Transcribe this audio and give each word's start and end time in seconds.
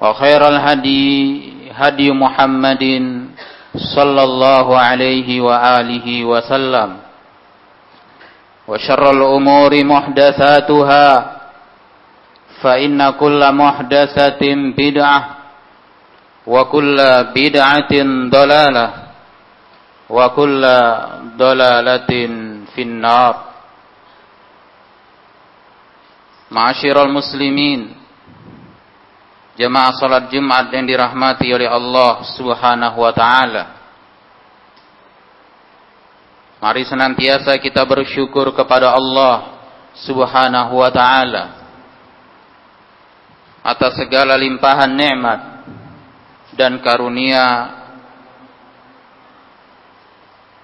وخير 0.00 0.48
الهدي 0.48 1.04
هدي 1.74 2.10
محمد 2.12 2.84
صلى 3.96 4.22
الله 4.22 4.66
عليه 4.78 5.28
وآله 5.40 6.24
وسلم 6.24 6.90
وشر 8.68 9.10
الأمور 9.10 9.72
محدثاتها 9.84 11.06
فإن 12.62 13.10
كل 13.10 13.40
محدثة 13.52 14.42
بدعة 14.78 15.20
وكل 16.46 16.96
بدعة 17.36 17.92
ضلالة 18.30 18.86
وكل 20.10 20.62
ضلالة 21.36 22.10
في 22.74 22.82
النار 22.82 23.34
Ma'asyiral 26.54 27.10
muslimin 27.10 27.97
Jemaah 29.59 29.91
salat 29.99 30.31
Jumat 30.31 30.71
yang 30.71 30.87
dirahmati 30.87 31.51
oleh 31.51 31.67
Allah 31.67 32.23
Subhanahu 32.31 33.03
wa 33.03 33.11
taala 33.11 33.63
Mari 36.63 36.87
senantiasa 36.87 37.59
kita 37.59 37.83
bersyukur 37.83 38.55
kepada 38.55 38.95
Allah 38.95 39.59
Subhanahu 39.99 40.79
wa 40.79 40.91
taala 40.91 41.43
atas 43.59 43.99
segala 43.99 44.39
limpahan 44.39 44.95
nikmat 44.95 45.39
dan 46.55 46.79
karunia 46.79 47.75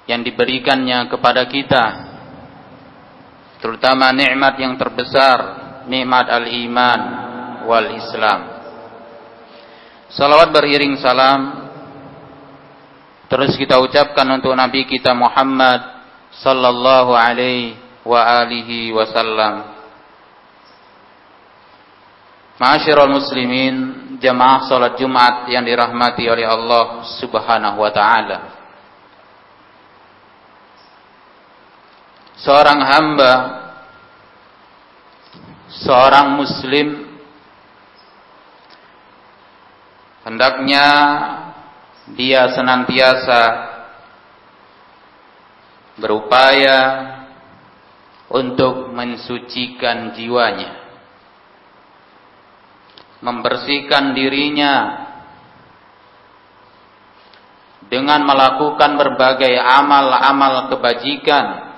yang 0.08 0.24
diberikannya 0.24 1.12
kepada 1.12 1.44
kita 1.52 1.86
terutama 3.60 4.16
nikmat 4.16 4.56
yang 4.56 4.80
terbesar 4.80 5.38
nikmat 5.92 6.32
al-iman 6.32 7.02
wal 7.68 7.88
Islam. 7.92 8.55
Salawat 10.14 10.54
beriring 10.54 11.02
salam 11.02 11.66
terus 13.26 13.58
kita 13.58 13.82
ucapkan 13.82 14.28
untuk 14.38 14.54
Nabi 14.54 14.86
kita 14.86 15.18
Muhammad 15.18 15.82
sallallahu 16.46 17.18
alaihi 17.18 17.78
wa 18.06 18.22
alihi 18.46 18.94
wasallam. 18.94 19.74
Ma'asyiral 22.56 23.12
muslimin, 23.12 23.76
jamaah 24.24 24.64
salat 24.70 24.96
Jumat 24.96 25.52
yang 25.52 25.68
dirahmati 25.68 26.24
oleh 26.30 26.48
Allah 26.48 27.04
Subhanahu 27.20 27.84
wa 27.84 27.92
taala. 27.92 28.38
Seorang 32.40 32.80
hamba 32.80 33.34
seorang 35.82 36.38
muslim 36.38 37.15
hendaknya 40.26 40.88
dia 42.18 42.50
senantiasa 42.50 43.42
berupaya 46.02 46.80
untuk 48.34 48.90
mensucikan 48.92 50.18
jiwanya 50.18 50.82
membersihkan 53.22 54.18
dirinya 54.18 55.06
dengan 57.86 58.26
melakukan 58.26 58.98
berbagai 58.98 59.54
amal-amal 59.56 60.74
kebajikan 60.74 61.70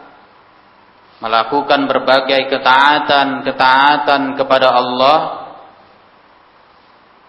melakukan 1.20 1.84
berbagai 1.90 2.48
ketaatan-ketaatan 2.48 4.40
kepada 4.40 4.70
Allah 4.72 5.18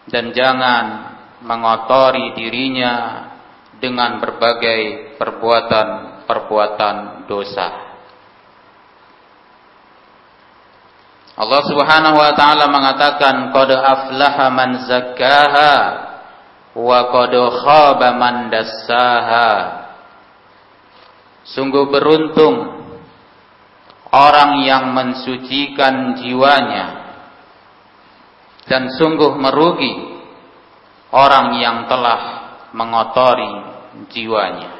dan 0.08 0.32
jangan 0.32 1.07
mengotori 1.42 2.34
dirinya 2.34 3.26
dengan 3.78 4.18
berbagai 4.18 5.14
perbuatan-perbuatan 5.18 7.26
dosa. 7.30 7.68
Allah 11.38 11.62
Subhanahu 11.70 12.18
wa 12.18 12.34
taala 12.34 12.66
mengatakan 12.66 13.54
qad 13.54 13.70
aflaha 13.70 14.46
man 14.50 14.70
zakkaha 14.90 15.74
wa 16.74 17.00
qad 17.14 17.34
khaba 17.62 18.08
man 18.18 18.50
dassaha. 18.50 19.50
Sungguh 21.46 21.86
beruntung 21.94 22.82
orang 24.10 24.66
yang 24.66 24.90
mensucikan 24.90 26.18
jiwanya 26.18 26.86
dan 28.66 28.90
sungguh 28.98 29.38
merugi 29.38 30.17
orang 31.12 31.56
yang 31.56 31.88
telah 31.88 32.20
mengotori 32.76 33.52
jiwanya. 34.12 34.76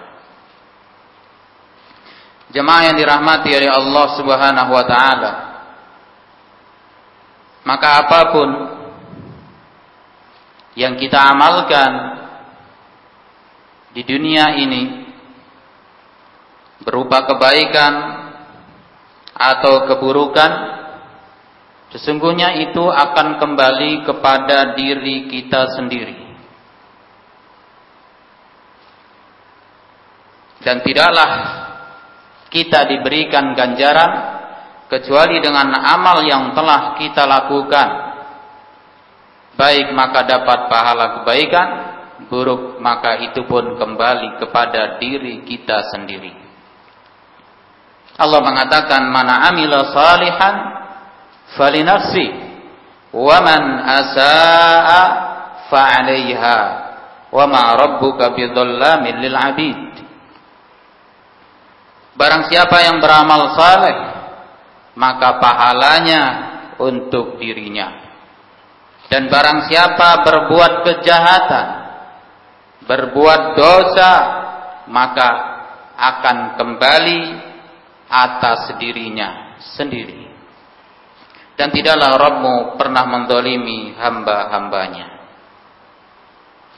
Jemaah 2.48 2.92
yang 2.92 2.96
dirahmati 2.96 3.50
oleh 3.52 3.70
Allah 3.72 4.06
Subhanahu 4.16 4.70
wa 4.72 4.84
taala. 4.88 5.32
Maka 7.64 7.88
apa 8.00 8.20
pun 8.32 8.48
yang 10.72 10.96
kita 10.96 11.20
amalkan 11.20 11.92
di 13.92 14.00
dunia 14.04 14.56
ini 14.56 15.12
berupa 16.80 17.28
kebaikan 17.28 17.92
atau 19.36 19.84
keburukan 19.84 20.78
Sesungguhnya 21.88 22.68
itu 22.68 22.84
akan 22.84 23.40
kembali 23.40 24.04
kepada 24.04 24.76
diri 24.76 25.24
kita 25.32 25.72
sendiri. 25.72 26.17
Dan 30.64 30.82
tidaklah 30.82 31.30
kita 32.48 32.88
diberikan 32.88 33.52
ganjaran 33.52 34.38
kecuali 34.88 35.38
dengan 35.38 35.68
amal 35.76 36.24
yang 36.24 36.56
telah 36.56 36.96
kita 36.96 37.28
lakukan. 37.28 37.88
Baik 39.54 39.92
maka 39.92 40.24
dapat 40.24 40.70
pahala 40.70 41.06
kebaikan, 41.20 41.68
buruk 42.26 42.80
maka 42.80 43.20
itu 43.20 43.44
pun 43.44 43.76
kembali 43.76 44.40
kepada 44.40 44.96
diri 44.98 45.44
kita 45.44 45.92
sendiri. 45.92 46.34
Allah 48.18 48.42
mengatakan 48.42 49.14
mana 49.14 49.46
amila 49.46 49.94
salihan 49.94 50.56
falinafsi 51.54 52.26
wa 53.14 53.38
man 53.38 53.62
asaa 53.86 55.02
fa 55.70 55.80
'alaiha 55.86 56.58
wa 57.30 57.44
ma 57.46 57.78
rabbuka 57.78 58.34
bidhallamin 58.34 59.22
lil 59.22 59.36
'abid 59.38 60.07
Barang 62.18 62.50
siapa 62.50 62.82
yang 62.82 62.98
beramal 62.98 63.54
saleh 63.54 63.96
maka 64.98 65.38
pahalanya 65.38 66.22
untuk 66.82 67.38
dirinya 67.38 68.10
dan 69.06 69.30
barang 69.30 69.70
siapa 69.70 70.26
berbuat 70.26 70.72
kejahatan 70.82 71.66
berbuat 72.82 73.42
dosa 73.54 74.12
maka 74.90 75.28
akan 75.94 76.58
kembali 76.58 77.20
atas 78.10 78.74
dirinya 78.82 79.54
sendiri 79.78 80.28
dan 81.58 81.74
tidaklah 81.74 82.14
Rabbmu 82.22 82.78
pernah 82.78 83.02
mendolimi 83.02 83.90
hamba-hambanya. 83.98 85.18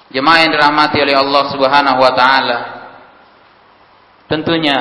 Jemaah 0.09 0.39
yang 0.41 0.51
dirahmati 0.57 0.97
oleh 1.05 1.17
Allah 1.21 1.45
Subhanahu 1.53 1.99
wa 2.01 2.13
taala. 2.17 2.59
Tentunya 4.25 4.79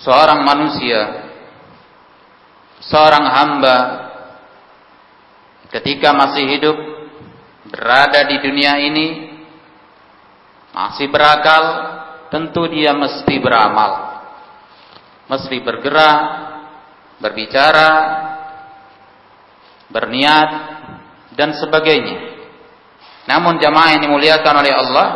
seorang 0.00 0.40
manusia 0.44 1.00
seorang 2.80 3.24
hamba 3.28 3.76
ketika 5.72 6.12
masih 6.16 6.44
hidup 6.48 6.76
berada 7.68 8.28
di 8.28 8.36
dunia 8.40 8.76
ini 8.80 9.06
masih 10.72 11.08
berakal 11.12 11.64
tentu 12.32 12.64
dia 12.72 12.96
mesti 12.96 13.36
beramal 13.40 13.92
mesti 15.28 15.56
bergerak 15.60 16.52
berbicara, 17.22 17.90
berniat 19.86 20.50
dan 21.38 21.54
sebagainya. 21.54 22.34
Namun 23.30 23.62
jamaah 23.62 23.94
yang 23.94 24.02
dimuliakan 24.02 24.54
oleh 24.58 24.72
Allah 24.74 25.08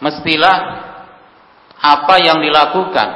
mestilah 0.00 0.56
apa 1.80 2.14
yang 2.20 2.44
dilakukan, 2.44 3.08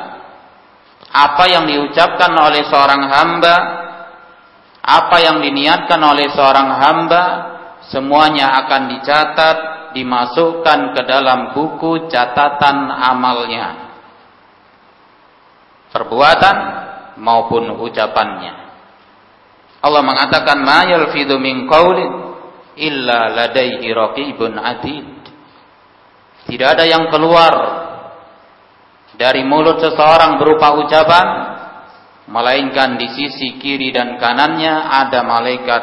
apa 1.13 1.45
yang 1.47 1.69
diucapkan 1.69 2.33
oleh 2.33 2.65
seorang 2.67 3.03
hamba, 3.07 3.57
apa 4.81 5.17
yang 5.21 5.41
diniatkan 5.45 6.01
oleh 6.01 6.33
seorang 6.33 6.69
hamba, 6.81 7.25
semuanya 7.93 8.65
akan 8.65 8.83
dicatat, 8.97 9.57
dimasukkan 9.93 10.97
ke 10.97 11.01
dalam 11.07 11.53
buku 11.53 12.09
catatan 12.09 12.89
amalnya 12.89 13.85
perbuatan 15.95 16.57
maupun 17.23 17.79
ucapannya. 17.79 18.67
Allah 19.79 20.03
mengatakan 20.03 20.59
ma 20.67 20.83
yalfidhu 20.91 21.39
min 21.39 21.71
qaulin 21.71 22.11
illa 22.75 23.31
ladaihi 23.31 23.95
raqibun 23.95 24.59
atid. 24.59 25.07
Tidak 26.51 26.69
ada 26.69 26.83
yang 26.83 27.07
keluar 27.15 27.84
dari 29.15 29.47
mulut 29.47 29.79
seseorang 29.79 30.43
berupa 30.43 30.75
ucapan 30.75 31.27
melainkan 32.27 32.97
di 32.97 33.07
sisi 33.13 33.61
kiri 33.61 33.93
dan 33.93 34.17
kanannya 34.17 34.75
ada 34.91 35.21
malaikat 35.23 35.83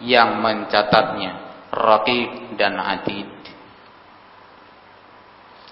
yang 0.00 0.40
mencatatnya, 0.40 1.32
raqib 1.74 2.56
dan 2.56 2.80
atid. 2.80 3.28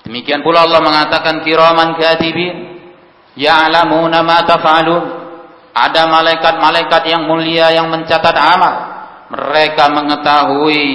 Demikian 0.05 0.41
pula 0.41 0.65
Allah 0.65 0.81
mengatakan 0.81 1.45
kiraman 1.45 1.97
katibin 2.01 2.81
ya'lamuna 3.37 4.25
ma 4.25 4.39
taf'alun. 4.45 5.05
Ada 5.79 6.11
malaikat-malaikat 6.11 7.03
yang 7.07 7.23
mulia 7.31 7.71
yang 7.71 7.87
mencatat 7.87 8.35
amal. 8.35 8.75
Mereka 9.31 9.85
mengetahui 9.95 10.87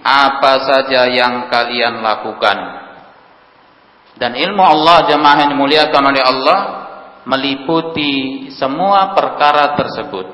apa 0.00 0.52
saja 0.64 1.04
yang 1.12 1.50
kalian 1.52 2.00
lakukan. 2.00 2.79
Dan 4.20 4.36
ilmu 4.36 4.60
Allah 4.60 5.08
jemaah 5.08 5.48
yang 5.48 5.56
dimuliakan 5.56 6.02
oleh 6.12 6.20
Allah 6.20 6.58
meliputi 7.24 8.46
semua 8.52 9.16
perkara 9.16 9.72
tersebut. 9.80 10.28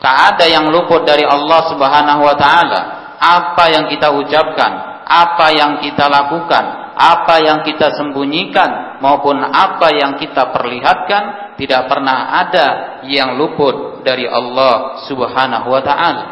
Tak 0.00 0.16
ada 0.32 0.48
yang 0.48 0.72
luput 0.72 1.04
dari 1.04 1.20
Allah 1.20 1.68
Subhanahu 1.68 2.24
wa 2.24 2.32
taala. 2.32 2.80
Apa 3.20 3.68
yang 3.68 3.92
kita 3.92 4.08
ucapkan, 4.08 5.04
apa 5.04 5.52
yang 5.52 5.84
kita 5.84 6.08
lakukan, 6.08 6.64
apa 6.96 7.44
yang 7.44 7.60
kita 7.60 7.92
sembunyikan 7.92 9.00
maupun 9.04 9.36
apa 9.44 9.92
yang 9.92 10.16
kita 10.16 10.56
perlihatkan 10.56 11.56
tidak 11.60 11.92
pernah 11.92 12.40
ada 12.40 12.66
yang 13.04 13.36
luput 13.36 14.00
dari 14.00 14.24
Allah 14.24 15.04
Subhanahu 15.04 15.68
wa 15.68 15.82
taala. 15.84 16.24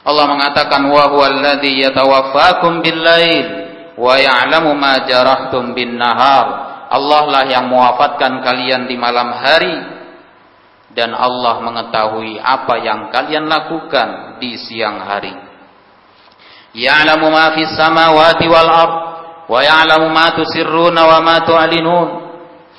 Allah 0.00 0.24
mengatakan 0.32 0.80
wa 0.88 1.12
huwallazi 1.12 1.76
yatawaffakum 1.76 2.80
bil-lail 2.80 3.59
wa 3.96 4.14
ya'lamu 4.18 4.76
ma 4.76 5.02
jarahtum 5.06 5.72
bin-nahar. 5.74 6.68
Allah 6.90 7.22
lah 7.30 7.44
yang 7.46 7.70
mewafatkan 7.70 8.42
kalian 8.42 8.90
di 8.90 8.98
malam 8.98 9.30
hari. 9.34 9.98
Dan 10.90 11.14
Allah 11.14 11.62
mengetahui 11.62 12.42
apa 12.42 12.74
yang 12.82 13.14
kalian 13.14 13.46
lakukan 13.46 14.42
di 14.42 14.58
siang 14.58 14.98
hari. 15.06 15.30
ya'lamu 16.74 17.30
ma 17.30 17.54
fis 17.54 17.70
samawati 17.78 18.46
wal 18.50 18.70
ard. 18.70 18.94
Wa 19.46 19.60
ya'lamu 19.62 20.10
ma 20.10 20.34
tusirruna 20.34 21.02
wa 21.06 21.18
ma 21.22 21.36
tu'linun. 21.46 22.08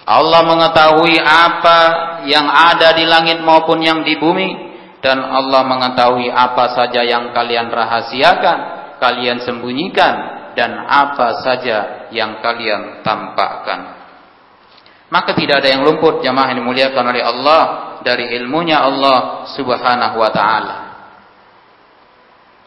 Allah 0.02 0.42
mengetahui 0.44 1.16
apa 1.24 1.80
yang 2.28 2.52
ada 2.52 2.92
di 2.92 3.08
langit 3.08 3.40
maupun 3.40 3.80
yang 3.80 4.04
di 4.04 4.20
bumi. 4.20 4.72
Dan 5.02 5.18
Allah 5.18 5.66
mengetahui 5.66 6.30
apa 6.30 6.78
saja 6.78 7.02
yang 7.02 7.34
kalian 7.34 7.74
rahasiakan, 7.74 8.58
kalian 9.02 9.42
sembunyikan 9.42 10.31
dan 10.58 10.86
apa 10.88 11.44
saja 11.44 12.10
yang 12.12 12.40
kalian 12.44 13.06
tampakkan. 13.06 14.02
Maka 15.12 15.36
tidak 15.36 15.60
ada 15.60 15.70
yang 15.76 15.84
luput 15.84 16.24
jamaah 16.24 16.56
yang 16.56 16.64
dimuliakan 16.64 17.06
oleh 17.12 17.24
Allah 17.24 17.64
dari 18.00 18.32
ilmunya 18.40 18.80
Allah 18.80 19.48
Subhanahu 19.54 20.16
wa 20.16 20.32
taala. 20.32 20.78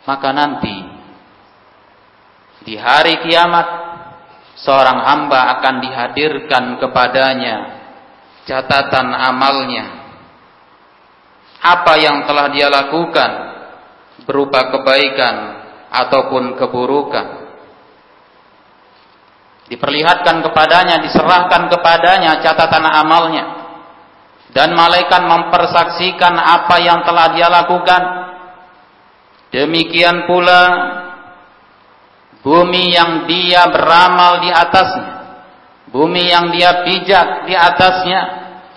Maka 0.05 0.29
nanti 0.37 0.77
di 2.65 2.77
hari 2.77 3.25
kiamat 3.25 3.67
seorang 4.61 5.01
hamba 5.05 5.57
akan 5.59 5.75
dihadirkan 5.81 6.65
kepadanya 6.81 7.57
catatan 8.45 9.13
amalnya. 9.13 10.05
Apa 11.65 11.97
yang 11.97 12.29
telah 12.29 12.53
dia 12.53 12.69
lakukan 12.69 13.31
berupa 14.29 14.69
kebaikan 14.69 15.65
ataupun 15.89 16.61
keburukan. 16.61 17.44
Diperlihatkan 19.65 20.45
kepadanya, 20.45 21.01
diserahkan 21.01 21.73
kepadanya 21.73 22.37
catatan 22.45 22.85
amalnya. 22.85 23.45
Dan 24.53 24.77
malaikat 24.77 25.25
mempersaksikan 25.25 26.37
apa 26.37 26.77
yang 26.85 27.01
telah 27.03 27.33
dia 27.33 27.49
lakukan. 27.49 28.03
Demikian 29.51 30.29
pula 30.29 30.63
bumi 32.45 32.93
yang 32.93 33.25
dia 33.25 33.67
beramal 33.73 34.45
di 34.45 34.51
atasnya, 34.53 35.11
bumi 35.89 36.29
yang 36.29 36.53
dia 36.53 36.85
pijak 36.85 37.49
di 37.49 37.55
atasnya 37.57 38.21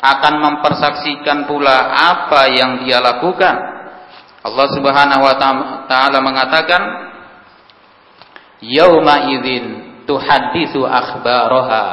akan 0.02 0.34
mempersaksikan 0.40 1.50
pula 1.50 1.92
apa 1.94 2.48
yang 2.54 2.86
dia 2.86 3.04
lakukan. 3.04 3.56
Allah 4.46 4.68
Subhanahu 4.72 5.22
wa 5.26 5.36
taala 5.90 6.24
mengatakan, 6.24 6.82
"Yauma 8.64 9.30
idzin 9.36 9.87
tuhaddisu 10.08 10.88
akhbaraha." 10.88 11.88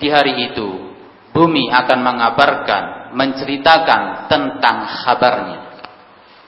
Di 0.00 0.08
hari 0.08 0.50
itu, 0.50 0.68
bumi 1.30 1.68
akan 1.68 1.98
mengabarkan, 2.00 3.14
menceritakan 3.14 4.26
tentang 4.26 4.88
kabarnya. 5.04 5.60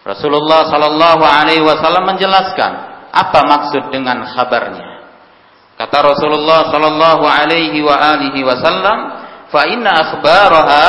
Rasulullah 0.05 0.69
sallallahu 0.69 1.25
alaihi 1.25 1.65
wasallam 1.65 2.05
menjelaskan 2.05 2.73
apa 3.15 3.41
maksud 3.47 3.89
dengan 3.89 4.27
khabarnya? 4.27 5.07
Kata 5.81 5.99
Rasulullah 6.05 6.69
sallallahu 6.69 7.25
alaihi 7.25 7.81
wa 7.81 7.97
alihi 7.97 8.45
wasallam, 8.45 8.99
"Fa 9.49 9.65
inna 9.65 9.91
akhbaraha 9.91 10.85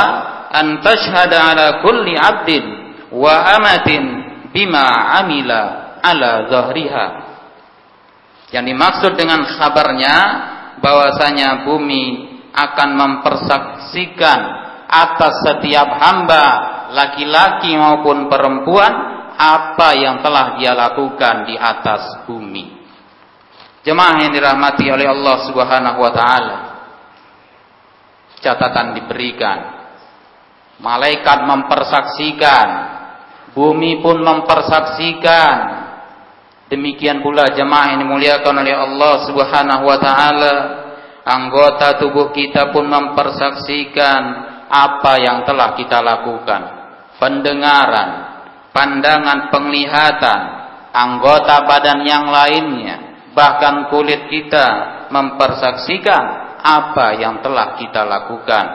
an 0.51 0.84
tashhada 0.84 1.53
ala 1.53 1.67
kulli 1.82 2.13
'abdin 2.20 2.63
wa 3.15 3.34
amatin 3.55 4.03
bima 4.51 5.15
amila 5.24 5.96
ala 6.03 6.51
zahriha. 6.51 7.05
Yang 8.54 8.66
dimaksud 8.74 9.12
dengan 9.18 9.42
kabarnya 9.58 10.16
bahwasanya 10.80 11.66
bumi 11.66 12.36
akan 12.54 12.90
mempersaksikan 12.94 14.40
atas 14.86 15.34
setiap 15.44 15.98
hamba 15.98 16.46
laki-laki 16.94 17.74
maupun 17.75 18.30
perempuan 18.30 18.94
apa 19.36 19.90
yang 20.00 20.24
telah 20.24 20.56
dia 20.56 20.72
lakukan 20.72 21.50
di 21.50 21.56
atas 21.60 22.24
bumi. 22.24 22.72
Jemaah 23.86 24.16
yang 24.25 24.32
dirahmati 24.34 24.90
oleh 24.90 25.06
Allah 25.06 25.36
Subhanahu 25.46 26.00
wa 26.02 26.12
taala. 26.16 26.58
Catatan 28.42 28.98
diberikan. 28.98 29.58
Malaikat 30.82 31.46
mempersaksikan, 31.46 32.68
bumi 33.54 34.02
pun 34.02 34.20
mempersaksikan. 34.20 35.56
Demikian 36.66 37.22
pula 37.22 37.54
jemaah 37.54 37.94
yang 37.94 38.10
dimuliakan 38.10 38.66
oleh 38.66 38.74
Allah 38.74 39.14
Subhanahu 39.30 39.84
wa 39.86 39.98
taala 40.02 40.56
anggota 41.22 42.02
tubuh 42.02 42.34
kita 42.34 42.74
pun 42.74 42.90
mempersaksikan 42.90 44.22
apa 44.66 45.14
yang 45.22 45.46
telah 45.46 45.78
kita 45.78 46.02
lakukan. 46.02 46.62
Pendengaran, 47.22 48.10
pandangan 48.74 49.54
penglihatan, 49.54 50.40
anggota 50.90 51.70
badan 51.70 52.02
yang 52.02 52.34
lainnya, 52.34 53.30
bahkan 53.38 53.86
kulit 53.94 54.26
kita 54.26 54.66
mempersaksikan 55.14 56.24
apa 56.66 57.14
yang 57.22 57.46
telah 57.46 57.78
kita 57.78 58.02
lakukan. 58.02 58.66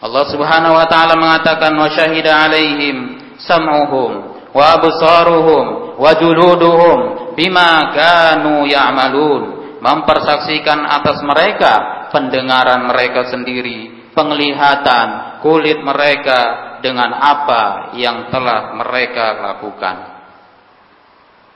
Allah 0.00 0.24
Subhanahu 0.28 0.76
wa 0.76 0.86
taala 0.88 1.16
mengatakan 1.16 1.72
wa 1.76 1.88
syahida 1.88 2.32
alaihim 2.48 3.20
sam'uhum 3.40 4.10
wa 4.52 4.64
absaruhum 4.76 5.89
wa 6.00 6.10
juluduhum 6.16 6.98
bima 7.36 7.92
kanu 7.92 8.64
ya'malun 8.64 9.60
mempersaksikan 9.84 10.88
atas 10.88 11.20
mereka 11.24 12.00
pendengaran 12.12 12.84
mereka 12.90 13.32
sendiri, 13.32 14.12
penglihatan 14.12 15.40
kulit 15.40 15.80
mereka 15.80 16.68
dengan 16.84 17.16
apa 17.16 17.94
yang 17.96 18.28
telah 18.28 18.76
mereka 18.76 19.40
lakukan. 19.40 19.96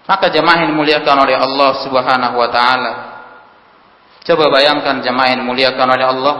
Maka 0.05 0.29
jemaah 0.29 0.65
yang 0.65 0.77
dimuliakan 0.77 1.17
oleh 1.25 1.37
Allah 1.37 1.71
Subhanahu 1.81 2.37
wa 2.37 2.49
taala. 2.53 2.93
Coba 4.25 4.49
bayangkan 4.53 5.05
jemaah 5.05 5.29
yang 5.33 5.41
dimuliakan 5.45 5.89
oleh 5.89 6.07
Allah 6.07 6.37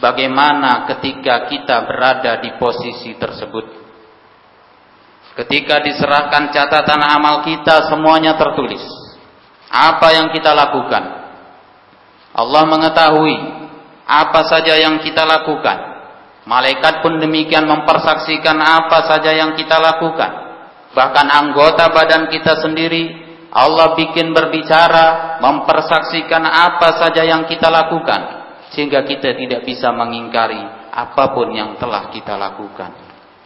bagaimana 0.00 0.88
ketika 0.88 1.48
kita 1.48 1.84
berada 1.84 2.40
di 2.40 2.56
posisi 2.56 3.16
tersebut. 3.16 3.81
Ketika 5.32 5.80
diserahkan 5.80 6.52
catatan 6.52 7.00
amal 7.00 7.40
kita 7.40 7.88
semuanya 7.88 8.36
tertulis 8.36 8.84
apa 9.72 10.12
yang 10.12 10.28
kita 10.28 10.52
lakukan. 10.52 11.24
Allah 12.36 12.64
mengetahui 12.68 13.36
apa 14.04 14.40
saja 14.44 14.76
yang 14.76 15.00
kita 15.00 15.24
lakukan. 15.24 15.92
Malaikat 16.44 17.00
pun 17.00 17.16
demikian 17.16 17.64
mempersaksikan 17.64 18.60
apa 18.60 19.08
saja 19.08 19.32
yang 19.32 19.56
kita 19.56 19.80
lakukan. 19.80 20.30
Bahkan 20.92 21.26
anggota 21.32 21.88
badan 21.88 22.28
kita 22.28 22.60
sendiri 22.60 23.22
Allah 23.52 23.92
bikin 23.96 24.32
berbicara, 24.32 25.40
mempersaksikan 25.40 26.44
apa 26.44 27.00
saja 27.00 27.24
yang 27.24 27.44
kita 27.48 27.68
lakukan 27.68 28.44
sehingga 28.72 29.04
kita 29.04 29.36
tidak 29.36 29.68
bisa 29.68 29.92
mengingkari 29.92 30.60
apa 30.92 31.24
pun 31.36 31.52
yang 31.52 31.76
telah 31.76 32.08
kita 32.08 32.36
lakukan. 32.36 33.01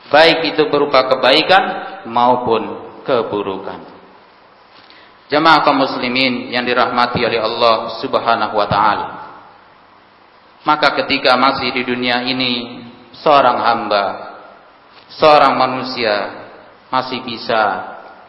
Baik 0.07 0.55
itu 0.55 0.63
berupa 0.71 1.11
kebaikan 1.11 1.65
maupun 2.07 2.63
keburukan. 3.03 3.83
Jemaah 5.27 5.67
kaum 5.67 5.83
muslimin 5.83 6.55
yang 6.55 6.63
dirahmati 6.63 7.19
oleh 7.27 7.43
Allah 7.43 7.99
Subhanahu 7.99 8.55
wa 8.55 8.67
taala. 8.71 9.07
Maka 10.63 10.95
ketika 11.03 11.35
masih 11.35 11.75
di 11.75 11.83
dunia 11.83 12.23
ini 12.27 12.83
seorang 13.23 13.59
hamba, 13.59 14.05
seorang 15.11 15.59
manusia 15.59 16.15
masih 16.91 17.27
bisa 17.27 17.63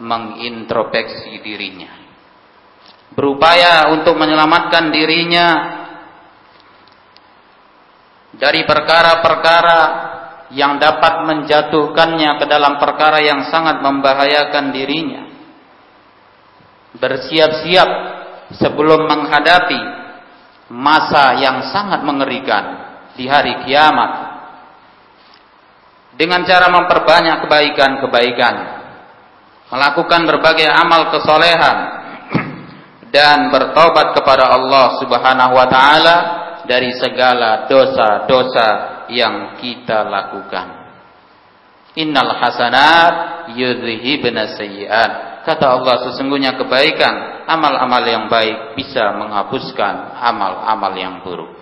mengintrospeksi 0.01 1.37
dirinya. 1.41 1.93
Berupaya 3.13 3.93
untuk 3.93 4.17
menyelamatkan 4.17 4.89
dirinya 4.93 5.47
dari 8.37 8.65
perkara-perkara 8.65 9.81
yang 10.55 10.79
dapat 10.79 11.27
menjatuhkannya 11.27 12.39
ke 12.39 12.45
dalam 12.47 12.79
perkara 12.79 13.19
yang 13.19 13.51
sangat 13.51 13.83
membahayakan 13.83 14.71
dirinya. 14.71 15.23
Bersiap-siap 16.95 17.89
sebelum 18.55 19.05
menghadapi 19.11 19.81
masa 20.71 21.35
yang 21.39 21.67
sangat 21.67 22.03
mengerikan 22.07 22.63
di 23.19 23.27
hari 23.27 23.67
kiamat. 23.67 24.11
Dengan 26.17 26.41
cara 26.47 26.71
memperbanyak 26.73 27.45
kebaikan-kebaikan 27.45 28.55
melakukan 29.67 30.21
berbagai 30.25 30.65
amal 30.65 31.11
kesolehan 31.13 31.77
dan 33.15 33.51
bertobat 33.53 34.15
kepada 34.15 34.49
Allah 34.49 34.97
Subhanahu 34.97 35.53
wa 35.53 35.67
taala 35.69 36.17
dari 36.65 36.89
segala 36.97 37.69
dosa-dosa 37.69 38.96
yang 39.11 39.59
kita 39.59 40.07
lakukan. 40.07 40.87
Innal 41.97 42.31
hasanat 42.37 43.13
yudhibna 43.57 44.53
sayyi'at 44.53 45.27
Kata 45.47 45.79
Allah 45.79 46.11
sesungguhnya 46.11 46.59
kebaikan, 46.59 47.47
amal-amal 47.47 48.03
yang 48.03 48.27
baik 48.27 48.75
bisa 48.75 49.15
menghapuskan 49.15 50.19
amal-amal 50.19 50.91
yang 50.91 51.23
buruk. 51.23 51.55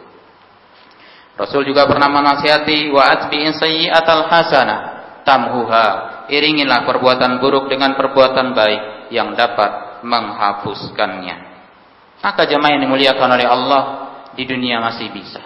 Rasul 1.38 1.70
juga 1.70 1.86
pernah 1.86 2.10
menasihati 2.10 2.90
wa 2.90 3.06
atbi'in 3.14 3.54
sayyi'atal 3.54 4.26
hasanah 4.26 4.80
tamhuha. 5.22 5.88
Iringilah 6.34 6.82
perbuatan 6.90 7.38
buruk 7.38 7.70
dengan 7.70 7.94
perbuatan 7.94 8.58
baik 8.58 9.14
yang 9.14 9.38
dapat 9.38 10.02
menghapuskannya. 10.02 11.38
Maka 12.26 12.50
jemaah 12.50 12.74
yang 12.74 12.90
dimuliakan 12.90 13.30
oleh 13.38 13.46
Allah 13.46 13.84
di 14.34 14.50
dunia 14.50 14.82
masih 14.82 15.14
bisa. 15.14 15.46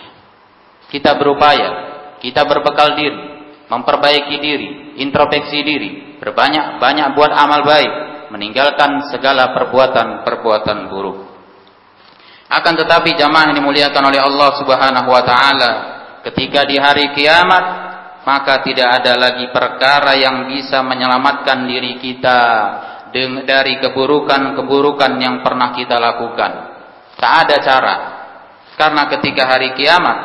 Kita 0.89 1.13
berupaya, 1.15 1.69
kita 2.17 2.43
berbekal 2.49 2.97
diri, 2.97 3.19
memperbaiki 3.69 4.35
diri, 4.41 4.69
introspeksi 4.97 5.61
diri, 5.61 5.89
berbanyak-banyak 6.17 7.07
buat 7.13 7.31
amal 7.31 7.61
baik, 7.61 7.91
meninggalkan 8.33 9.09
segala 9.13 9.53
perbuatan-perbuatan 9.53 10.77
buruk. 10.89 11.29
Akan 12.49 12.73
tetapi 12.73 13.13
jamaah 13.13 13.53
dimuliakan 13.53 14.03
oleh 14.09 14.17
Allah 14.17 14.49
Subhanahu 14.57 15.09
wa 15.13 15.21
taala, 15.21 15.71
ketika 16.25 16.65
di 16.65 16.81
hari 16.81 17.13
kiamat 17.13 17.89
maka 18.29 18.61
tidak 18.61 19.01
ada 19.01 19.13
lagi 19.17 19.49
perkara 19.49 20.13
yang 20.13 20.45
bisa 20.45 20.85
menyelamatkan 20.85 21.65
diri 21.65 21.97
kita 21.97 22.41
dari 23.45 23.81
keburukan-keburukan 23.81 25.11
yang 25.17 25.41
pernah 25.41 25.73
kita 25.73 25.97
lakukan. 25.97 26.51
Tak 27.17 27.33
ada 27.45 27.55
cara. 27.63 27.95
Karena 28.77 29.09
ketika 29.09 29.49
hari 29.49 29.73
kiamat 29.73 30.17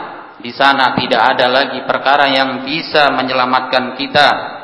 di 0.44 0.52
sana 0.52 0.92
tidak 0.92 1.22
ada 1.32 1.48
lagi 1.48 1.80
perkara 1.88 2.28
yang 2.28 2.68
bisa 2.68 3.08
menyelamatkan 3.16 3.96
kita 3.96 4.54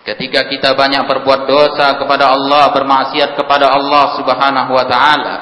Ketika 0.00 0.48
kita 0.48 0.72
banyak 0.72 1.04
berbuat 1.04 1.44
dosa 1.44 2.00
kepada 2.00 2.32
Allah, 2.32 2.72
bermaksiat 2.72 3.36
kepada 3.36 3.68
Allah 3.68 4.16
Subhanahu 4.16 4.72
wa 4.72 4.86
taala, 4.88 5.36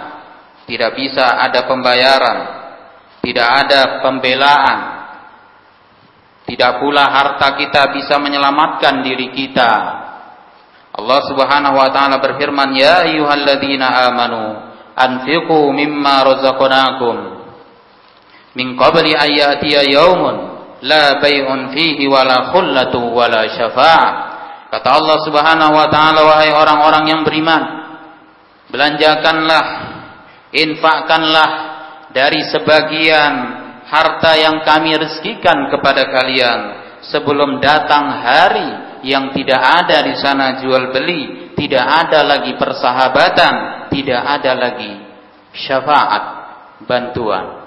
tidak 0.66 0.98
bisa 0.98 1.38
ada 1.38 1.62
pembayaran, 1.70 2.38
tidak 3.22 3.48
ada 3.48 4.02
pembelaan. 4.02 4.78
Tidak 6.48 6.80
pula 6.80 7.06
harta 7.06 7.54
kita 7.60 7.92
bisa 7.92 8.16
menyelamatkan 8.18 9.04
diri 9.04 9.30
kita. 9.30 9.72
Allah 10.98 11.20
Subhanahu 11.30 11.76
wa 11.78 11.88
taala 11.94 12.18
berfirman, 12.18 12.74
"Ya 12.74 13.06
ayyuhalladzina 13.06 14.10
amanu, 14.10 14.58
anfiqu 14.98 15.70
mimma 15.70 16.24
razaqnakum 16.34 17.37
min 18.56 18.76
qabli 18.76 19.12
ayyatiya 19.12 19.88
yaumun 19.88 20.36
la 20.84 21.18
bay'un 21.18 21.74
fihi 21.74 22.06
wala 22.06 22.52
khullatu 22.54 23.12
wala 23.12 23.48
syafa'ah." 23.50 24.28
Kata 24.68 24.88
Allah 25.00 25.18
Subhanahu 25.24 25.72
wa 25.72 25.88
taala 25.88 26.20
wahai 26.28 26.52
orang-orang 26.52 27.04
yang 27.08 27.20
beriman, 27.24 27.62
belanjakanlah, 28.68 29.66
infakkanlah 30.52 31.50
dari 32.12 32.44
sebagian 32.52 33.32
harta 33.88 34.36
yang 34.36 34.60
kami 34.68 34.92
rezekikan 35.00 35.72
kepada 35.72 36.12
kalian 36.12 36.60
sebelum 37.08 37.64
datang 37.64 38.12
hari 38.20 39.00
yang 39.08 39.32
tidak 39.32 39.56
ada 39.56 40.04
di 40.04 40.14
sana 40.20 40.60
jual 40.60 40.92
beli, 40.92 41.54
tidak 41.56 41.86
ada 41.86 42.20
lagi 42.28 42.52
persahabatan, 42.60 43.88
tidak 43.88 44.20
ada 44.20 44.52
lagi 44.52 44.92
syafaat, 45.56 46.22
bantuan. 46.84 47.57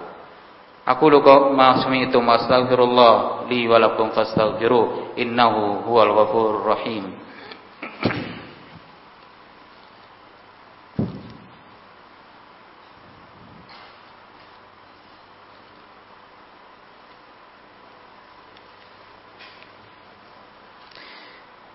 أقول 0.92 1.14
ما 1.56 1.84
سمعتم 1.84 2.30
أستغفر 2.30 2.84
الله 2.84 3.14
لي 3.50 3.68
ولكم 3.68 4.10
فاستغفروه 4.10 4.88
إنه 5.18 5.54
هو 5.88 6.04
الغفور 6.04 6.50
الرحيم 6.56 7.04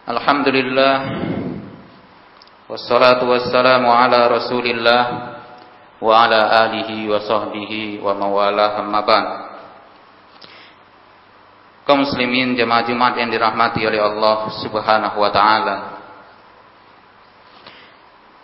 الحمد 0.08 0.48
لله 0.48 0.94
والصلاة 2.68 3.20
والسلام 3.30 3.84
على 3.86 4.20
رسول 4.26 4.66
الله 4.66 5.02
Wa 5.96 6.28
ala 6.28 6.68
alihi 6.68 7.08
wa 7.08 7.18
sahbihi 7.24 8.04
wa 8.04 8.12
mawalah 8.12 8.84
amma 8.84 9.00
Kaum 11.86 12.02
muslimin 12.02 12.58
jemaah 12.58 12.82
Jumat 12.82 13.14
yang 13.14 13.30
dirahmati 13.30 13.86
oleh 13.86 14.02
Allah 14.02 14.50
subhanahu 14.58 15.16
wa 15.22 15.30
ta'ala. 15.30 15.76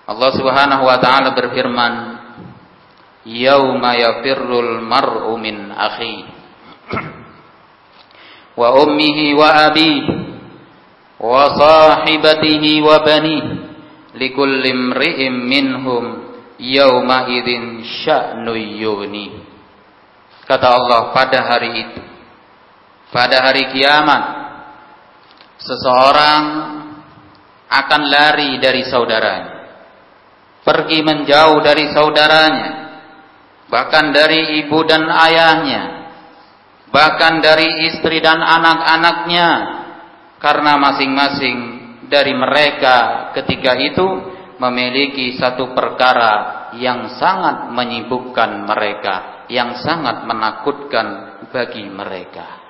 Allah 0.07 0.31
subhanahu 0.31 0.83
wa 0.87 0.97
ta'ala 1.03 1.35
berfirman 1.35 1.95
Yawma 3.27 3.99
yafirrul 3.99 4.83
mar'u 4.83 5.35
min 5.39 5.75
akhi. 5.75 6.27
Wa 8.55 8.79
ummihi 8.79 9.35
wa 9.35 9.49
abihi 9.71 10.03
wa 11.23 11.55
sahibatihi 11.55 12.83
wa 12.83 12.99
bani 13.03 13.39
likulli 14.19 14.71
imri'im 14.75 15.35
minhum 15.47 16.05
yawma 16.63 17.27
idzin 17.27 17.83
sya'nu 18.07 18.55
yuni. 18.55 19.43
Kata 20.47 20.67
Allah 20.71 21.11
pada 21.11 21.39
hari 21.43 21.71
itu 21.83 22.03
pada 23.13 23.45
hari 23.45 23.69
kiamat 23.77 24.23
seseorang 25.61 26.43
akan 27.69 28.03
lari 28.09 28.57
dari 28.57 28.83
saudaranya 28.89 29.53
pergi 30.65 31.05
menjauh 31.05 31.61
dari 31.61 31.93
saudaranya 31.93 32.71
bahkan 33.69 34.11
dari 34.17 34.65
ibu 34.65 34.81
dan 34.89 35.07
ayahnya 35.07 36.09
bahkan 36.89 37.45
dari 37.45 37.89
istri 37.93 38.21
dan 38.25 38.41
anak-anaknya 38.41 39.49
karena 40.41 40.73
masing-masing 40.81 41.57
dari 42.09 42.33
mereka 42.33 43.29
ketika 43.37 43.77
itu 43.77 44.09
memiliki 44.63 45.35
satu 45.35 45.75
perkara 45.75 46.71
yang 46.79 47.19
sangat 47.19 47.75
menyibukkan 47.75 48.63
mereka, 48.63 49.47
yang 49.51 49.75
sangat 49.83 50.23
menakutkan 50.23 51.07
bagi 51.51 51.83
mereka. 51.91 52.63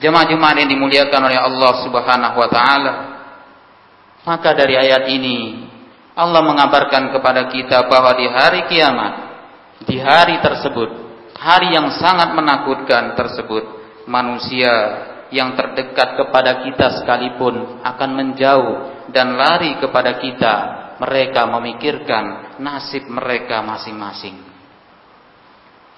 Jemaah-jemaah 0.00 0.64
yang 0.64 0.70
dimuliakan 0.72 1.20
oleh 1.28 1.38
Allah 1.38 1.72
Subhanahu 1.84 2.36
wa 2.40 2.48
taala. 2.50 2.94
Maka 4.24 4.56
dari 4.56 4.74
ayat 4.74 5.04
ini 5.12 5.68
Allah 6.16 6.40
mengabarkan 6.40 7.12
kepada 7.12 7.52
kita 7.52 7.84
bahwa 7.86 8.16
di 8.16 8.26
hari 8.26 8.64
kiamat, 8.66 9.12
di 9.84 10.00
hari 10.00 10.40
tersebut, 10.40 10.88
hari 11.36 11.76
yang 11.76 11.92
sangat 12.00 12.32
menakutkan 12.32 13.12
tersebut, 13.14 13.62
manusia 14.08 14.72
yang 15.34 15.58
terdekat 15.58 16.14
kepada 16.14 16.62
kita 16.62 17.02
sekalipun 17.02 17.82
akan 17.82 18.10
menjauh 18.14 19.10
dan 19.10 19.34
lari 19.34 19.82
kepada 19.82 20.22
kita. 20.22 20.54
Mereka 20.94 21.50
memikirkan 21.50 22.54
nasib 22.62 23.10
mereka 23.10 23.58
masing-masing. 23.66 24.38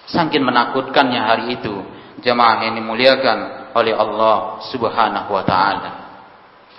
Sangkin 0.08 0.40
menakutkannya 0.40 1.20
hari 1.20 1.44
itu, 1.60 1.84
jemaah 2.24 2.64
yang 2.64 2.80
dimuliakan 2.80 3.68
oleh 3.76 3.92
Allah 3.92 4.64
Subhanahu 4.72 5.36
wa 5.36 5.44
taala. 5.44 5.92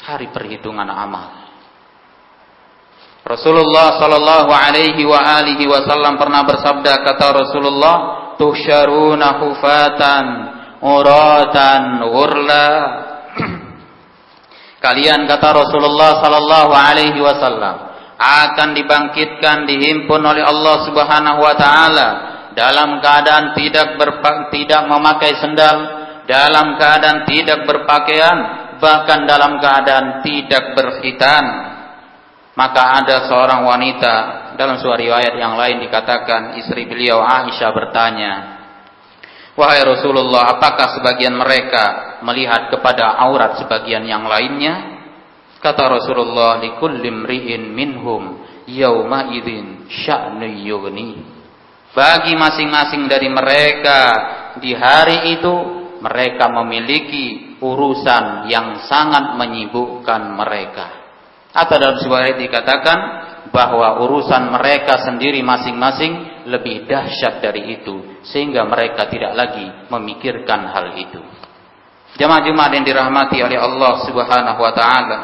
Hari 0.02 0.34
perhitungan 0.34 0.90
amal. 0.90 1.46
Rasulullah 3.22 4.02
sallallahu 4.02 4.50
alaihi 4.50 5.06
wa 5.06 5.22
alihi 5.22 5.70
wasallam 5.70 6.18
pernah 6.18 6.42
bersabda 6.42 7.06
kata 7.06 7.28
Rasulullah, 7.38 7.96
"Tusyaruna 8.42 9.46
hufatan 9.46 10.57
uratan 10.82 12.06
ghurla. 12.06 12.70
Kalian 14.78 15.26
kata 15.26 15.50
Rasulullah 15.58 16.22
sallallahu 16.22 16.72
alaihi 16.72 17.18
wasallam 17.18 17.76
akan 18.18 18.70
dibangkitkan 18.74 19.66
dihimpun 19.66 20.22
oleh 20.22 20.46
Allah 20.46 20.76
Subhanahu 20.86 21.40
wa 21.42 21.54
taala 21.58 22.08
dalam 22.58 22.98
keadaan 23.02 23.54
tidak 23.54 23.98
berpa 23.98 24.50
tidak 24.50 24.82
memakai 24.90 25.38
sendal 25.38 25.78
dalam 26.26 26.78
keadaan 26.78 27.26
tidak 27.30 27.66
berpakaian 27.66 28.38
bahkan 28.78 29.26
dalam 29.26 29.58
keadaan 29.58 30.22
tidak 30.22 30.74
berkhitan. 30.78 31.46
Maka 32.58 33.06
ada 33.06 33.30
seorang 33.30 33.70
wanita 33.70 34.16
dalam 34.58 34.82
sebuah 34.82 34.98
riwayat 34.98 35.34
yang 35.38 35.54
lain 35.54 35.78
dikatakan 35.86 36.58
istri 36.58 36.90
beliau 36.90 37.22
Aisyah 37.22 37.70
bertanya 37.70 38.57
Wahai 39.58 39.82
Rasulullah, 39.82 40.54
apakah 40.54 41.02
sebagian 41.02 41.34
mereka 41.34 42.18
melihat 42.22 42.70
kepada 42.70 43.18
aurat 43.26 43.58
sebagian 43.58 44.06
yang 44.06 44.30
lainnya? 44.30 45.02
Kata 45.58 45.98
Rasulullah, 45.98 46.62
likulli 46.62 47.10
mri'in 47.10 47.74
minhum 47.74 48.38
yauma 48.70 49.34
idzin 49.34 49.90
sya'nu 49.90 50.46
yughni. 50.62 51.26
Bagi 51.90 52.38
masing-masing 52.38 53.10
dari 53.10 53.26
mereka 53.34 54.00
di 54.62 54.78
hari 54.78 55.34
itu 55.34 55.56
mereka 56.06 56.54
memiliki 56.54 57.58
urusan 57.58 58.46
yang 58.54 58.86
sangat 58.86 59.34
menyibukkan 59.42 60.38
mereka. 60.38 60.88
Atau 61.50 61.82
dalam 61.82 61.98
sebuah 61.98 62.30
ayat 62.30 62.38
dikatakan 62.38 63.00
bahwa 63.50 64.06
urusan 64.06 64.54
mereka 64.54 65.02
sendiri 65.02 65.42
masing-masing 65.42 66.37
lebih 66.48 66.88
dahsyat 66.88 67.44
dari 67.44 67.76
itu 67.78 68.24
sehingga 68.24 68.64
mereka 68.64 69.12
tidak 69.12 69.36
lagi 69.36 69.68
memikirkan 69.92 70.72
hal 70.72 70.96
itu. 70.96 71.20
Jemaah-jemaah 72.18 72.72
yang 72.72 72.86
dirahmati 72.88 73.38
oleh 73.44 73.60
Allah 73.60 73.94
Subhanahu 74.08 74.60
wa 74.64 74.74
taala. 74.74 75.20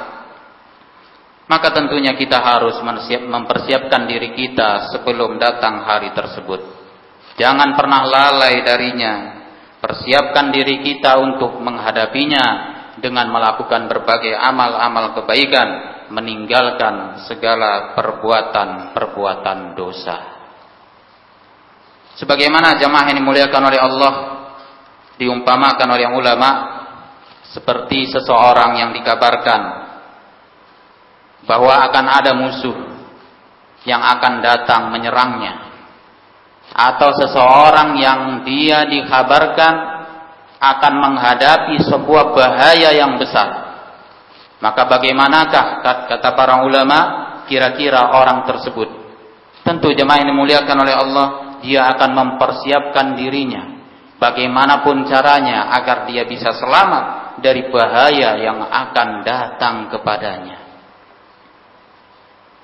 Maka 1.44 1.76
tentunya 1.76 2.16
kita 2.16 2.40
harus 2.40 2.80
mempersiapkan 3.28 4.08
diri 4.08 4.32
kita 4.36 4.94
sebelum 4.96 5.36
datang 5.40 5.84
hari 5.84 6.12
tersebut. 6.16 6.62
Jangan 7.36 7.76
pernah 7.76 8.04
lalai 8.06 8.64
darinya. 8.64 9.14
Persiapkan 9.84 10.56
diri 10.56 10.80
kita 10.80 11.20
untuk 11.20 11.60
menghadapinya 11.60 12.46
dengan 13.04 13.28
melakukan 13.28 13.92
berbagai 13.92 14.32
amal-amal 14.32 15.12
kebaikan 15.20 15.70
meninggalkan 16.08 17.26
segala 17.28 17.92
perbuatan-perbuatan 17.98 19.76
dosa. 19.76 20.33
Sebagaimana 22.18 22.78
jamaah 22.78 23.10
yang 23.10 23.18
dimuliakan 23.24 23.64
oleh 23.70 23.80
Allah 23.82 24.14
diumpamakan 25.18 25.88
oleh 25.90 26.08
ulama 26.14 26.50
seperti 27.54 28.10
seseorang 28.10 28.82
yang 28.82 28.92
dikabarkan 28.94 29.62
bahwa 31.46 31.74
akan 31.90 32.06
ada 32.10 32.32
musuh 32.34 32.78
yang 33.84 34.00
akan 34.00 34.42
datang 34.42 34.90
menyerangnya 34.90 35.70
atau 36.74 37.14
seseorang 37.14 38.00
yang 38.00 38.42
dia 38.48 38.88
dikabarkan 38.88 39.74
akan 40.58 40.94
menghadapi 40.98 41.84
sebuah 41.84 42.34
bahaya 42.34 42.96
yang 42.96 43.20
besar 43.20 43.64
maka 44.64 44.88
bagaimanakah 44.88 45.84
kata 46.08 46.30
para 46.40 46.64
ulama 46.64 47.00
kira-kira 47.52 48.16
orang 48.16 48.48
tersebut? 48.48 48.88
Tentu 49.68 49.92
jemaah 49.92 50.24
yang 50.24 50.32
dimuliakan 50.32 50.78
oleh 50.88 50.96
Allah, 50.96 51.28
dia 51.64 51.88
akan 51.96 52.12
mempersiapkan 52.12 53.16
dirinya 53.16 53.74
bagaimanapun 54.20 55.08
caranya 55.08 55.72
agar 55.80 56.08
dia 56.08 56.28
bisa 56.28 56.52
selamat 56.56 57.40
dari 57.44 57.68
bahaya 57.68 58.40
yang 58.40 58.64
akan 58.64 59.26
datang 59.26 59.92
kepadanya. 59.92 60.64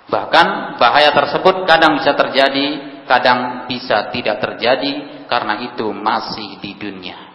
Bahkan 0.09 0.47
bahaya 0.81 1.13
tersebut 1.13 1.69
kadang 1.69 2.01
bisa 2.01 2.17
terjadi, 2.17 2.67
kadang 3.05 3.69
bisa 3.69 4.09
tidak 4.09 4.41
terjadi 4.41 5.25
karena 5.29 5.69
itu 5.69 5.91
masih 5.93 6.57
di 6.63 6.73
dunia. 6.79 7.29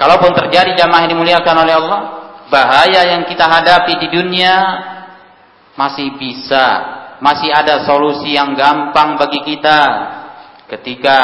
Kalaupun 0.00 0.32
terjadi 0.32 0.74
jamaah 0.74 1.06
yang 1.06 1.12
dimuliakan 1.12 1.56
oleh 1.60 1.74
Allah, 1.76 2.00
bahaya 2.48 3.14
yang 3.14 3.22
kita 3.28 3.46
hadapi 3.46 4.00
di 4.00 4.08
dunia 4.10 4.54
masih 5.76 6.16
bisa, 6.16 6.66
masih 7.20 7.52
ada 7.52 7.84
solusi 7.84 8.32
yang 8.32 8.56
gampang 8.56 9.20
bagi 9.20 9.44
kita. 9.44 9.80
Ketika 10.70 11.18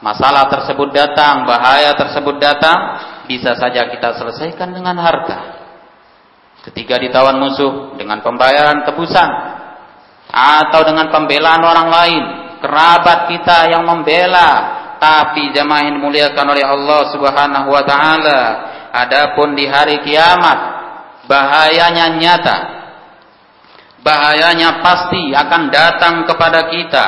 masalah 0.00 0.46
tersebut 0.48 0.94
datang, 0.94 1.44
bahaya 1.44 1.92
tersebut 1.94 2.38
datang, 2.38 2.78
bisa 3.26 3.54
saja 3.58 3.86
kita 3.90 4.18
selesaikan 4.18 4.74
dengan 4.74 4.98
harta. 4.98 5.60
Ketika 6.60 7.00
ditawan 7.00 7.40
musuh 7.40 7.96
dengan 7.96 8.20
pembayaran 8.20 8.84
tebusan 8.84 9.30
atau 10.30 10.80
dengan 10.84 11.08
pembelaan 11.08 11.64
orang 11.64 11.88
lain, 11.88 12.24
kerabat 12.60 13.32
kita 13.32 13.72
yang 13.72 13.82
membela 13.88 14.78
Tapi 15.00 15.48
jamaah 15.56 15.88
yang 15.88 15.96
dimuliakan 15.96 16.44
oleh 16.44 16.60
Allah 16.60 17.00
Subhanahu 17.08 17.72
wa 17.72 17.80
taala, 17.88 18.40
adapun 18.92 19.56
di 19.56 19.64
hari 19.64 20.04
kiamat 20.04 20.58
bahayanya 21.24 22.20
nyata. 22.20 22.58
Bahayanya 24.04 24.84
pasti 24.84 25.32
akan 25.32 25.72
datang 25.72 26.28
kepada 26.28 26.68
kita. 26.68 27.06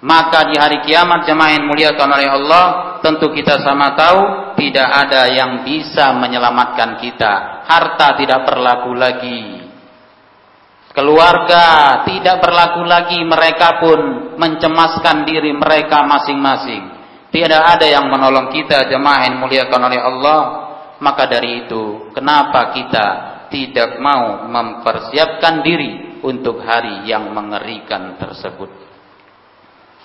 Maka 0.00 0.48
di 0.48 0.56
hari 0.56 0.80
kiamat 0.88 1.28
jemaah 1.28 1.52
yang 1.60 1.68
muliakan 1.68 2.08
oleh 2.08 2.28
Allah, 2.32 2.66
tentu 3.04 3.28
kita 3.36 3.60
sama 3.60 3.92
tahu 3.92 4.20
tidak 4.56 4.88
ada 4.88 5.28
yang 5.28 5.60
bisa 5.60 6.16
menyelamatkan 6.16 6.96
kita. 6.96 7.64
Harta 7.68 8.16
tidak 8.16 8.48
berlaku 8.48 8.96
lagi. 8.96 9.60
Keluarga 10.96 12.00
tidak 12.08 12.40
berlaku 12.40 12.82
lagi, 12.88 13.20
mereka 13.28 13.76
pun 13.76 14.00
mencemaskan 14.40 15.28
diri 15.28 15.52
mereka 15.52 16.00
masing-masing. 16.08 16.96
Tidak 17.30 17.62
ada 17.62 17.84
yang 17.84 18.08
menolong 18.08 18.50
kita 18.50 18.88
jemaah 18.88 19.28
yang 19.28 19.36
muliakan 19.36 19.80
oleh 19.84 20.00
Allah. 20.00 20.40
Maka 21.00 21.28
dari 21.28 21.64
itu, 21.64 22.08
kenapa 22.16 22.72
kita 22.72 23.06
tidak 23.52 24.00
mau 24.00 24.48
mempersiapkan 24.48 25.60
diri 25.60 26.20
untuk 26.24 26.64
hari 26.64 27.04
yang 27.04 27.30
mengerikan 27.36 28.16
tersebut? 28.16 28.89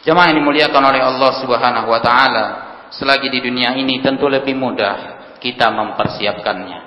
Jemaah 0.05 0.29
yang 0.29 0.45
dimuliakan 0.45 0.83
oleh 0.85 1.01
Allah 1.01 1.31
Subhanahu 1.41 1.89
wa 1.89 1.97
taala, 1.97 2.45
selagi 2.93 3.25
di 3.33 3.41
dunia 3.41 3.73
ini 3.73 4.05
tentu 4.05 4.29
lebih 4.29 4.53
mudah 4.53 5.17
kita 5.41 5.73
mempersiapkannya 5.73 6.79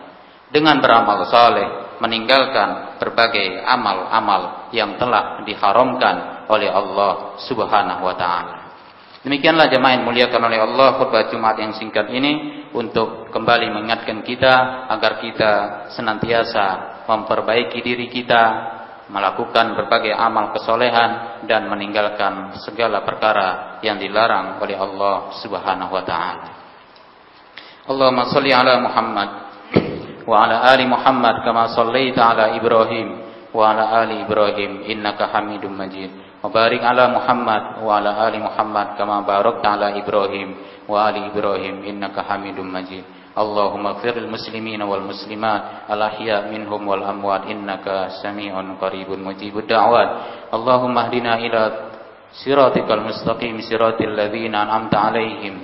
dengan 0.55 0.79
beramal 0.79 1.27
saleh, 1.27 1.99
meninggalkan 1.99 2.97
berbagai 3.03 3.67
amal-amal 3.67 4.71
yang 4.71 4.95
telah 5.03 5.43
diharamkan 5.43 6.47
oleh 6.47 6.71
Allah 6.71 7.35
Subhanahu 7.43 8.07
wa 8.07 8.15
taala. 8.15 8.55
Demikianlah 9.27 9.67
jemaah 9.67 9.99
yang 9.99 10.07
muliakan 10.07 10.43
oleh 10.47 10.63
Allah 10.63 10.95
khutbah 10.95 11.27
Jumat 11.27 11.59
yang 11.59 11.75
singkat 11.75 12.07
ini 12.15 12.65
untuk 12.71 13.35
kembali 13.35 13.67
mengingatkan 13.75 14.23
kita 14.23 14.87
agar 14.95 15.19
kita 15.19 15.53
senantiasa 15.91 16.67
memperbaiki 17.11 17.83
diri 17.83 18.07
kita, 18.07 18.78
melakukan 19.09 19.73
berbagai 19.73 20.13
amal 20.13 20.53
kesolehan 20.53 21.43
dan 21.49 21.65
meninggalkan 21.69 22.61
segala 22.61 23.01
perkara 23.03 23.81
yang 23.81 23.97
dilarang 23.97 24.61
oleh 24.61 24.77
Allah 24.77 25.33
Subhanahu 25.41 25.93
wa 25.93 26.05
taala. 26.05 26.49
Allahumma 27.89 28.29
shalli 28.29 28.53
ala 28.53 28.85
Muhammad 28.85 29.31
wa 30.29 30.45
ala 30.45 30.69
ali 30.69 30.85
Muhammad 30.85 31.41
kama 31.41 31.73
shallaita 31.73 32.21
ala 32.21 32.53
Ibrahim 32.53 33.25
wa 33.49 33.73
ala 33.73 34.05
ali 34.05 34.21
Ibrahim 34.29 34.85
innaka 34.85 35.33
Hamidum 35.33 35.73
Majid. 35.73 36.29
Mubarik 36.39 36.79
barik 36.79 36.83
ala 36.85 37.11
Muhammad 37.11 37.83
wa 37.83 37.99
ala 37.99 38.29
ali 38.29 38.39
Muhammad 38.39 38.95
kama 39.01 39.25
barakta 39.25 39.75
ala 39.75 39.97
Ibrahim 39.97 40.55
wa 40.85 41.09
ali 41.09 41.33
Ibrahim 41.33 41.83
innaka 41.89 42.29
Hamidum 42.29 42.69
Majid. 42.69 43.18
اللهم 43.39 43.85
اغفر 43.87 44.15
للمسلمين 44.19 44.83
والمسلمات 44.83 45.63
الأحياء 45.95 46.43
منهم 46.51 46.83
والأموات 46.89 47.43
إنك 47.47 47.87
سميع 48.23 48.53
قريب 48.83 49.09
مجيب 49.11 49.55
الدعوات. 49.59 50.11
اللهم 50.55 50.95
اهدنا 50.99 51.33
إلى 51.39 51.61
صراطك 52.45 52.89
المستقيم 52.91 53.57
صراط 53.71 54.01
الذين 54.03 54.55
أنعمت 54.55 54.95
عليهم 54.95 55.55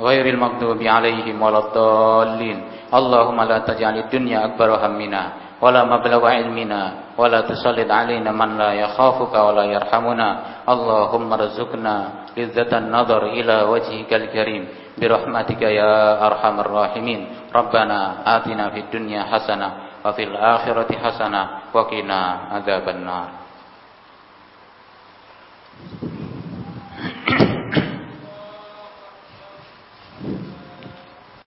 غير 0.00 0.24
المغضوب 0.34 0.80
عليهم 0.82 1.36
ولا 1.42 1.58
الضالين. 1.58 2.58
اللهم 2.94 3.38
لا 3.40 3.58
تجعل 3.58 3.96
الدنيا 4.04 4.38
أكبر 4.44 4.68
همنا. 4.86 5.22
ولا 5.60 5.84
مبلغ 5.84 6.22
علمنا 6.26 6.82
ولا 7.20 7.40
تسلط 7.44 7.90
علينا 7.90 8.32
من 8.32 8.58
لا 8.58 8.72
يخافك 8.72 9.34
ولا 9.34 9.64
يرحمنا. 9.64 10.28
اللهم 10.68 11.28
ارزقنا 11.32 11.96
لذة 12.36 12.72
النظر 12.78 13.22
إلى 13.26 13.56
وجهك 13.68 14.10
الكريم. 14.12 14.62
برحمتك 14.98 15.62
يا 15.62 16.26
أرحم 16.26 16.56
الراحمين. 16.60 17.20
ربنا 17.54 17.98
آتنا 18.36 18.64
في 18.72 18.80
الدنيا 18.88 19.22
حسنة 19.28 19.68
وفي 20.04 20.22
الآخرة 20.22 20.90
حسنة 20.96 21.42
وقنا 21.76 22.20
عذاب 22.56 22.86
النار. 22.88 23.28